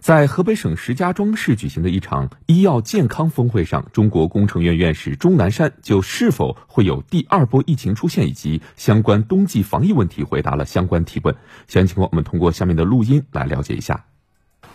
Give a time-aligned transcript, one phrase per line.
[0.00, 11.34] 在河北省石家庄市举行的一场医药健康峰会上，中国工程院院士钟南山就是否会有第二波疫情出现以及相关冬季防疫问题回答了相关提问。
[11.68, 14.04] 详细情况我们通过下面的录音来了解一下。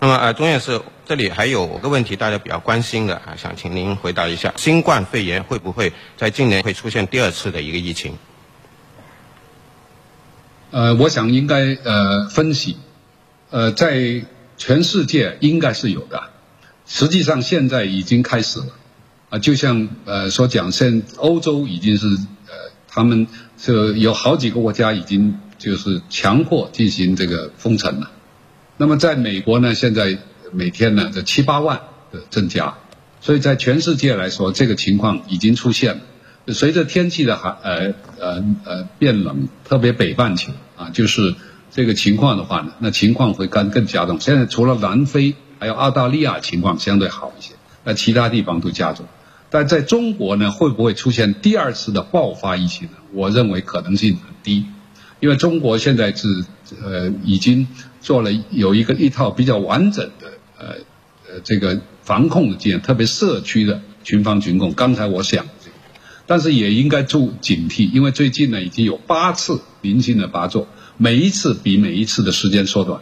[0.02, 8.14] 那么，呃，钟院士，这里还有个问题，大家比较关心的啊，想请您回答一下：新冠肺炎会不会在今年会出现第二次的一个疫情？
[10.72, 12.78] 呃，我想应该呃分析，
[13.50, 14.24] 呃，在
[14.60, 16.22] 全世界应该是有的，
[16.86, 18.68] 实际上现在已经开始了，
[19.30, 22.54] 啊，就像呃所讲，现欧洲已经是呃
[22.88, 23.26] 他们
[23.58, 28.12] 是有好几个国家已经就是强迫进行这个封城了，
[28.78, 30.20] 那么在美国呢，现在
[30.52, 31.80] 每天呢这七八万
[32.12, 32.76] 的增加，
[33.22, 36.02] 所以在全世界来说，这个情况已经出现了。
[36.54, 41.36] 随着天气的寒呃呃呃变冷，特别北半球啊，就是
[41.72, 44.20] 这个情况的话呢，那情况会更更加重。
[44.20, 49.06] 现在除了南非还有澳大利亚情况相对好一些，那其他地方都加重。
[49.50, 52.98] 但在中国呢，会不会出现第二次的爆发疫情呢？
[53.14, 54.66] 我认为可能性很低，
[55.20, 56.46] 因为中国现在是
[56.84, 57.68] 呃已经
[58.02, 60.68] 做了有一个一套比较完整的呃
[61.28, 64.74] 呃这个防控的经验，特别社区的群防群控。
[64.74, 65.46] 刚才我想。
[66.32, 70.68] 但是也应该注警惕，因为最近呢已经有八次零星的发作，
[71.02, 73.00] 每一次比每一次的时间缩短，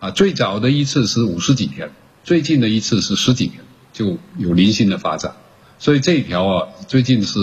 [0.00, 1.92] 啊，最早的一次是五十几天，
[2.24, 3.60] 最近的一次是十几天
[3.92, 5.36] 就有零星的发展，
[5.78, 7.38] 所以这一条啊最近是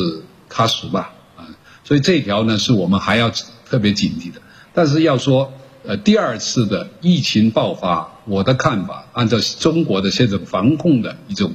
[0.49, 1.47] 喀什吧，啊，
[1.85, 3.31] 所以这一条呢是我们还要
[3.69, 4.41] 特别警惕的。
[4.73, 5.53] 但是要说
[5.85, 11.53] 呃第二次的疫情爆发，我的看法，按照中国的现在防控的一种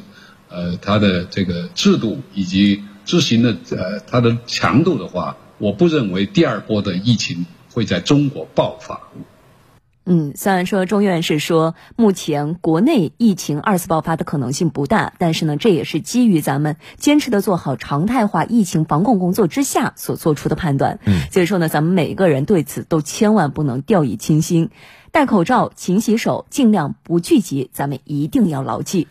[0.49, 2.85] 呃它的这个制度以及。
[3.07, 9.01] 执行的呃，它的强度的话，我不认为第二波的疫情会在中国爆发。
[10.07, 20.99] 嗯，虽然说钟院士说目前国内疫情二次爆发的可能性不大，但是呢，这也是基于咱们坚持的做好常态化疫情防控工作之下所做出的判断。
[21.05, 24.71] 嗯，所以说呢，咱们每个人对此都千万不能掉以轻心，
[25.13, 29.07] 戴口罩、勤洗手，尽量不聚集，咱们一定要牢记。